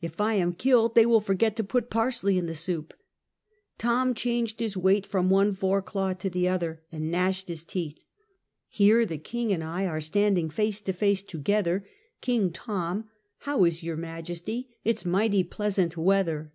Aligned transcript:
If 0.00 0.20
I 0.20 0.34
am 0.34 0.52
killed, 0.52 0.94
they 0.94 1.04
will 1.04 1.20
forget 1.20 1.56
to 1.56 1.64
put 1.64 1.90
parsley 1.90 2.38
in 2.38 2.46
the 2.46 2.54
soup. 2.54 2.94
Tom 3.76 4.14
changed 4.14 4.60
his 4.60 4.76
weight 4.76 5.04
from 5.04 5.28
one 5.30 5.52
fore 5.52 5.82
claw 5.82 6.12
to 6.12 6.30
the 6.30 6.46
other, 6.46 6.84
and 6.92 7.10
gnashed 7.10 7.48
his 7.48 7.64
teeth." 7.64 7.98
Here, 8.68 9.04
the 9.04 9.18
king 9.18 9.52
and 9.52 9.64
I 9.64 9.86
are 9.86 10.00
standing 10.00 10.48
face 10.48 10.80
and 10.80 10.96
face 10.96 11.24
together; 11.24 11.84
King 12.20 12.52
Tom, 12.52 13.06
how 13.38 13.64
is 13.64 13.82
your 13.82 13.96
majesty, 13.96 14.68
it's 14.84 15.04
mighty 15.04 15.42
pleasant 15.42 15.96
weather." 15.96 16.52